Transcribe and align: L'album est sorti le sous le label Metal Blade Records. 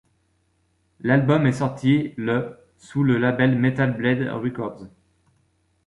L'album 1.01 1.45
est 1.45 1.51
sorti 1.51 2.15
le 2.17 2.57
sous 2.79 3.03
le 3.03 3.19
label 3.19 3.55
Metal 3.55 3.95
Blade 3.95 4.29
Records. 4.29 4.87